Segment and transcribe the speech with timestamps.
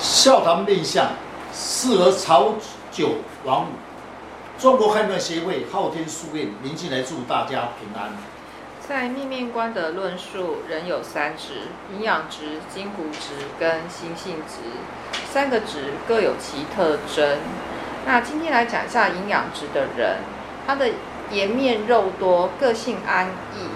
[0.00, 1.10] 笑谈面相
[1.52, 2.54] 适合朝
[2.90, 3.66] 九晚五。
[4.58, 8.12] 中国汉断协会昊天书院，明进来祝大家平安。
[8.88, 14.56] 在面面观的论述，人有三值：营养值、筋骨值跟心性值。
[15.30, 17.38] 三个值各有其特征。
[18.06, 20.20] 那今天来讲一下营养值的人，
[20.66, 20.88] 他的
[21.30, 23.68] 颜面肉多，个性安逸，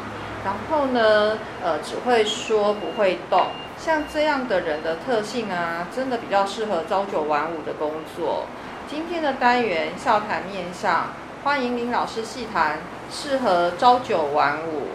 [0.42, 3.48] 然后呢，呃，只会说不会动。
[3.84, 8.46] 像这样的人的特性啊，真的比较适合朝九晚五的工作。
[8.88, 11.08] 今天的单元笑谈面相，
[11.42, 12.78] 欢迎林老师细谈，
[13.12, 14.86] 适合朝九晚五。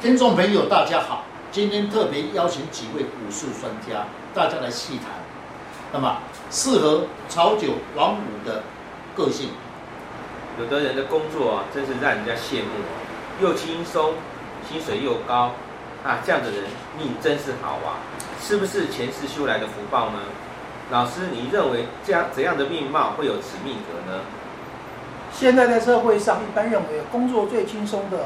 [0.00, 5.06] 听众朋友，大家好，今天特别邀请几位武术专家，大家来细谈。
[5.92, 6.16] 那么，
[6.50, 8.64] 适合朝九晚五的
[9.14, 9.50] 个性，
[10.58, 12.90] 有的人的工作啊，真是让人家羡慕啊，
[13.40, 14.14] 又轻松，
[14.68, 15.52] 薪水又高。
[16.04, 16.64] 啊，这样的人
[16.98, 18.02] 命真是好啊！
[18.40, 20.18] 是不是前世修来的福报呢？
[20.90, 24.20] 老师，你认为这样怎样的命貌会有此命格呢？
[25.32, 28.18] 现在在社会上，一般认为工作最轻松的、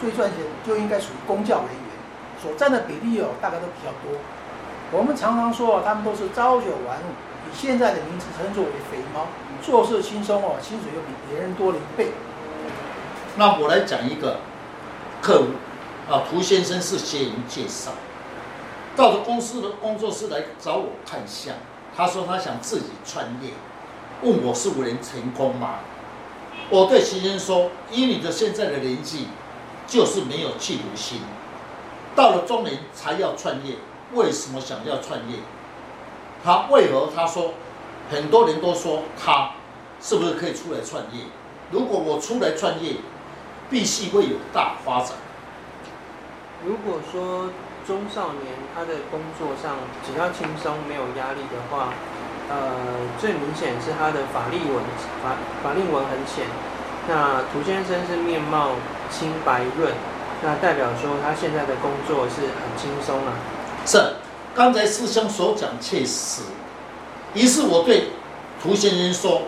[0.00, 4.16] 最赚钱就应该属于公教人员，所占的比例哦，大概都比较多。
[4.92, 7.10] 我们常常说啊，他们都是朝九晚五，
[7.50, 9.26] 以现在的名词称作为“肥猫”，
[9.60, 12.12] 做事轻松哦，薪水又比别人多了一倍。
[13.34, 14.38] 那我来讲一个
[15.20, 15.46] 客户。
[16.10, 17.90] 啊，涂先生是学员介绍，
[18.96, 21.54] 到了公司的工作室来找我看相。
[21.94, 23.50] 他说他想自己创业，
[24.22, 25.80] 问我是否能成功吗？
[26.70, 29.26] 我对徐先生说，以你的现在的年纪，
[29.86, 31.20] 就是没有企图心，
[32.16, 33.74] 到了中年才要创业。
[34.14, 35.40] 为什么想要创业？
[36.42, 37.10] 他为何？
[37.14, 37.52] 他说，
[38.10, 39.50] 很多人都说他
[40.00, 41.24] 是不是可以出来创业？
[41.70, 42.94] 如果我出来创业，
[43.68, 45.10] 必须会有大发展。
[46.66, 47.50] 如果说
[47.86, 51.94] 中少年他的工作上只要轻松没有压力的话，
[52.50, 54.82] 呃，最明显是他的法令纹
[55.22, 56.46] 法法令纹很浅。
[57.08, 58.72] 那涂先生是面貌
[59.08, 59.94] 清白润，
[60.42, 63.32] 那代表说他现在的工作是很轻松啊。
[63.86, 64.16] 是，
[64.54, 66.42] 刚才师兄所讲确实。
[67.34, 68.08] 于是我对
[68.62, 69.42] 涂先生说：“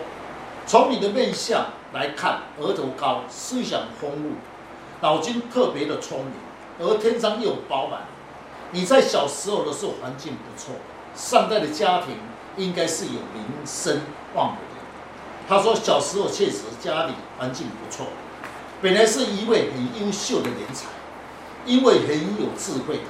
[0.65, 4.29] 从你的面相来看，额头高，思想丰富，
[5.01, 6.33] 脑筋特别的聪明。”
[6.81, 8.01] 而天上又饱满，
[8.71, 10.73] 你在小时候的时候环境不错，
[11.15, 12.15] 上代的家庭
[12.57, 14.01] 应该是有名声
[14.33, 14.61] 望的。
[15.47, 18.07] 他说小时候确实家里环境不错，
[18.81, 20.87] 本来是一位很优秀的人才，
[21.65, 23.01] 因为很有智慧，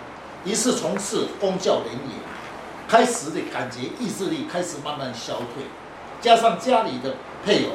[0.44, 2.20] 于是从事公教人员，
[2.88, 5.64] 开始的感觉意志力开始慢慢消退，
[6.20, 7.16] 加上家里的
[7.46, 7.72] 配偶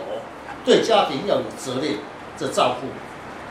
[0.65, 1.99] 对家庭要有责任
[2.39, 2.89] 的照顾，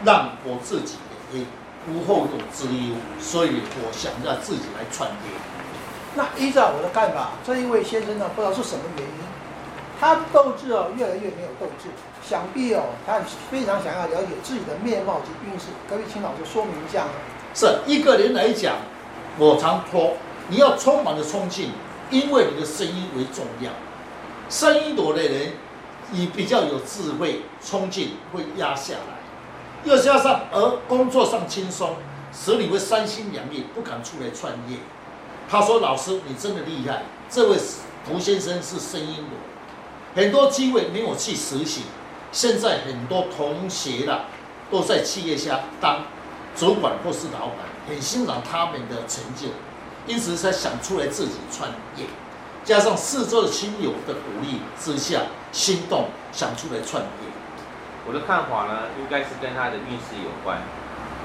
[0.06, 0.95] 让我自己
[1.33, 1.44] 也。
[1.88, 5.16] 无后顾之忧，所以我想让自己来创业。
[6.16, 9.13] 那依照我的看法，这一位先生呢，不知道是什么原因，
[10.00, 11.90] 他斗志哦越来越没有斗志，
[12.28, 13.19] 想必哦他
[13.51, 15.66] 非常想要了解自己的面貌及运势。
[15.90, 17.12] 可以请老师说明一下吗？
[17.53, 18.78] 是一个人来讲，
[19.38, 20.13] 我常说
[20.47, 21.72] 你要充满了冲劲，
[22.09, 23.72] 因为你的声音为重要。
[24.50, 25.53] 声音多的人，
[26.12, 29.25] 你比较有智慧，冲劲会压下来。
[29.85, 31.96] 又加上而工作上轻松，
[32.34, 34.79] 使你会三心两意，不敢出来创业。
[35.47, 37.03] 他说：“老师，你真的厉害。
[37.29, 37.57] 这位
[38.07, 41.84] 胡先生是声音的，很多机会没有去实行。
[42.31, 44.25] 现在很多同学啦，
[44.72, 46.06] 都在企业下当
[46.56, 49.50] 主管或是老板，很欣赏他们的成就，
[50.07, 52.07] 因此才想出来自己创业。
[52.63, 57.09] 加上四周的亲友的鼓励之下，心动想出来创业。”
[58.08, 60.60] 我的看法呢，应该是跟他的运势有关。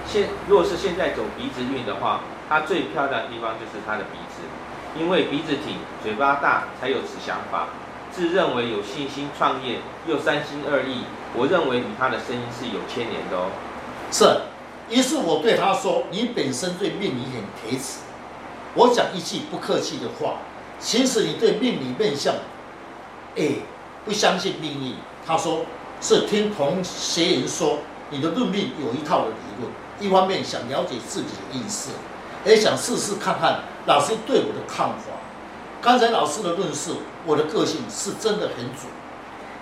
[0.06, 4.40] 现若是现在走鼻子运的话，他最漂亮的地方就是他的鼻子，
[4.98, 7.68] 因为鼻子挺、嘴巴大，才有此想法。
[8.10, 11.04] 自认为有信心创业，又三心二意，
[11.36, 13.50] 我认为与他的声音是有牵连的哦。
[14.10, 14.24] 是，
[14.88, 18.00] 于是我对他说：“你本身对命理很铁齿。”
[18.74, 20.38] 我讲一句不客气的话，
[20.80, 22.34] 其实你对命理面相，
[23.36, 23.56] 哎，
[24.04, 24.94] 不相信命运。
[25.26, 25.66] 他说。
[26.00, 29.70] 是听同学人说，你的论命有一套的理论，
[30.00, 31.90] 一方面想了解自己的运势，
[32.44, 35.12] 也想试试看看老师对我的看法。
[35.82, 38.90] 刚才老师的论述，我的个性是真的很准。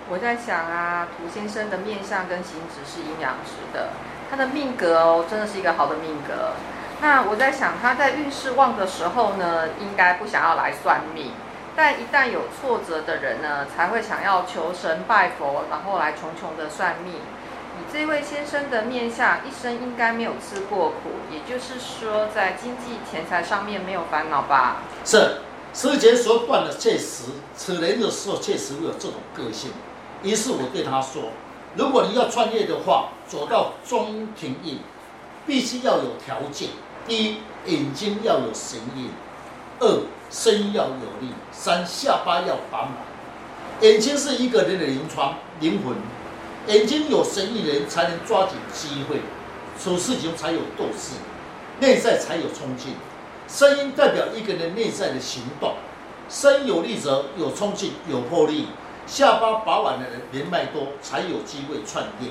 [0.09, 3.89] 我在想啊，涂先生的面相跟形质是阴阳值的，
[4.29, 6.53] 他的命格哦，真的是一个好的命格。
[7.01, 11.31] 那我在想，他在运势旺的时候呢，应该不想要来算命。
[11.81, 17.13] 但一旦有挫折的人呢，才会想要求神拜佛，然后来重重的算命。
[17.13, 24.81] 以这位先生的面相，一生应该没有吃过苦，也就是说，在经济钱财上面没有烦恼吧？
[25.05, 25.37] 是，
[25.73, 27.23] 师姐所断的确实，
[27.55, 29.71] 此人的时候确实会有这种个性。
[30.21, 31.31] 于是我对他说
[31.79, 34.79] ：“如果你要创业的话，走到中庭运，
[35.47, 36.67] 必须要有条件。
[37.07, 37.37] 第一，
[37.67, 39.11] 眼睛要有神印；
[39.79, 42.93] 二，声音要有力；三，下巴要饱满。
[43.81, 45.95] 眼睛是一个人的临窗灵魂，
[46.67, 49.21] 眼睛有神意的人才能抓紧机会，
[49.81, 51.15] 处事情才有斗志，
[51.79, 52.95] 内在才有冲劲。
[53.47, 55.75] 声音代表一个人内在的行动，
[56.29, 58.67] 声有力则有冲劲，有魄力。”
[59.09, 62.29] 下巴饱满的人，人脉多，才有机会创业。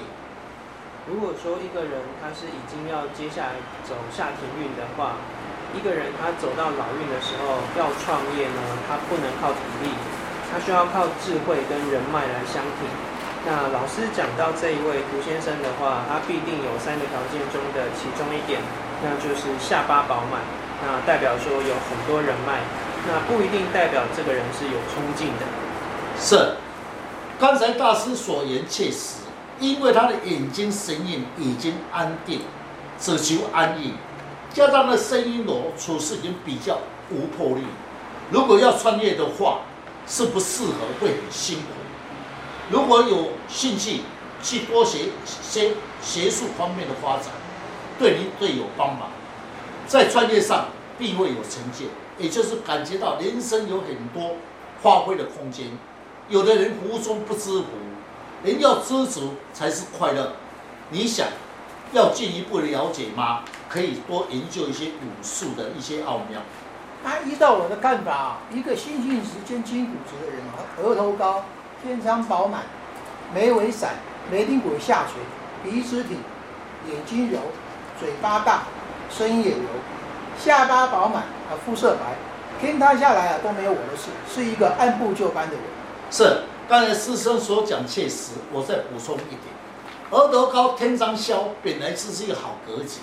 [1.11, 5.17] 如果说一个人他是已经要接下来走下田运的话，
[5.75, 9.91] 一个人他走到老运的时候要创业呢，他不能靠体力，
[10.51, 12.89] 他需要靠智慧跟人脉来相挺。
[13.47, 18.61] 那老师讲到这一位涂先生的话，他必定有三个条件中的其中一点，
[19.03, 20.41] 那就是下巴饱满，
[20.83, 22.61] 那代表说有很多人脉，
[23.07, 25.47] 那不一定代表这个人是有冲劲的。
[26.19, 26.57] 是。
[27.39, 29.21] 刚才大师所言切实，
[29.61, 32.41] 因为他的眼睛神印已经安定，
[32.99, 33.95] 只求安逸，
[34.53, 36.79] 加上那声音罗处事已经比较
[37.11, 37.63] 无魄力。
[38.31, 39.61] 如果要创业的话，
[40.07, 41.65] 是不适合，会很辛苦。
[42.71, 44.01] 如果有兴趣
[44.43, 45.73] 去多学些
[46.03, 47.27] 学术方面的发展，
[47.99, 49.11] 对您最有帮忙，
[49.87, 50.69] 在创业上
[50.99, 51.87] 必会有成就，
[52.19, 54.37] 也就是感觉到人生有很多
[54.83, 55.67] 发挥的空间。
[56.29, 57.65] 有的人福中不知福，
[58.45, 60.33] 人要知足才是快乐。
[60.91, 61.27] 你想
[61.93, 63.41] 要进一步了解吗？
[63.69, 66.41] 可以多研究一些武术的一些奥妙。
[67.05, 71.45] 啊，依照我的看法啊，一个心性时间筋骨直的人啊，额头高，
[71.83, 72.63] 天仓饱满，
[73.33, 73.91] 眉尾散，
[74.31, 76.17] 眉顶骨下垂，鼻子挺，
[76.91, 77.39] 眼睛柔，
[78.01, 78.63] 嘴巴大，
[79.11, 79.63] 声音也柔，
[80.39, 82.17] 下巴饱满啊，肤色白，
[82.61, 85.63] 天塌下来啊都没有我的事，是一个按部就班的人。
[86.11, 89.41] 是，刚才师生所讲切实，我再补充一点：
[90.11, 93.01] 额头高，天仓消，本来就是一个好格局。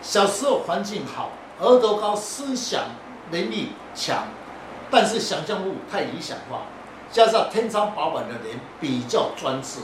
[0.00, 2.82] 小时候环境好，额头高，思想
[3.30, 4.28] 能力强，
[4.90, 6.66] 但是想象力太理想化，
[7.10, 9.80] 加上天仓饱满的人比较专制，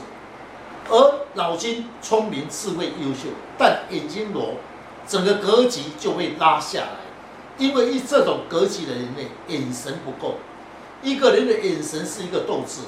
[0.89, 4.53] 而脑筋聪明、智慧优秀，但眼睛裸，
[5.07, 6.87] 整个格局就被拉下来。
[7.57, 10.35] 因为一这种格局的人呢，眼神不够。
[11.03, 12.81] 一个人的眼神是一个斗志，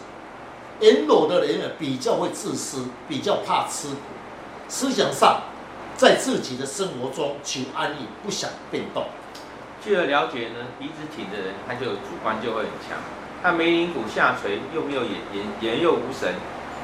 [0.79, 3.97] 眼裸的人呢，比较会自私，比较怕吃苦，
[4.67, 5.41] 思想上
[5.95, 9.05] 在自己的生活中求安逸，不想变动。
[9.83, 12.97] 据了了解呢，鼻子挺的人，他就主观就会很强，
[13.41, 16.33] 他眉棱骨下垂，又没有眼眼眼又无神，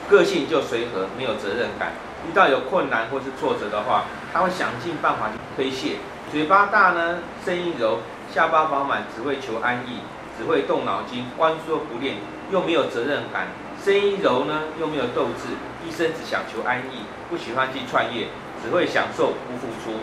[0.09, 1.93] 个性就随和，没有责任感。
[2.27, 5.97] 遇到有困难或是挫折的话，他会想尽办法去推卸。
[6.31, 7.99] 嘴巴大呢，声音柔，
[8.33, 9.99] 下巴饱满，只会求安逸。
[10.37, 12.15] 只会动脑筋，光说不练，
[12.49, 13.47] 又没有责任感，
[13.83, 15.55] 声音柔呢，又没有斗志，
[15.87, 18.27] 一生只想求安逸，不喜欢去创业，
[18.61, 19.99] 只会享受不付出。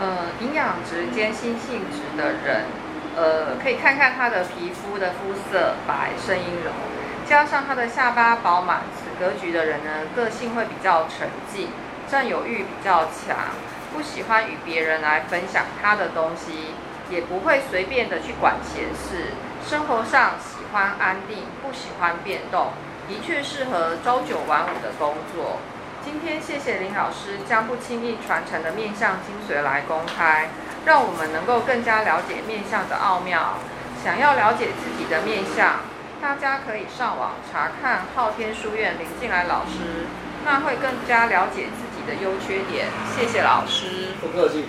[0.00, 2.64] 呃，营养值兼心性质的人，
[3.14, 6.72] 呃，可以看看他的皮肤的肤色白，声音柔，
[7.28, 11.68] 加上他的下巴饱满，此格局的人呢，个性会比较沉静，
[12.08, 13.36] 占有欲比较强，
[13.94, 16.74] 不喜欢与别人来分享他的东西，
[17.08, 19.30] 也不会随便的去管闲事。
[19.64, 22.72] 生活上喜欢安定，不喜欢变动，
[23.08, 25.58] 的确适合朝九晚五的工作。
[26.04, 30.50] 今天谢谢林老师将不轻易传承的面相精髓来公开，
[30.84, 33.54] 让我们能够更加了解面相的奥妙。
[34.04, 35.80] 想要了解自己的面相，
[36.22, 40.06] 大家可以上网查看昊天书院林静来老师，
[40.44, 42.86] 那会更加了解自己的优缺点。
[43.16, 44.66] 谢谢老师，不客气。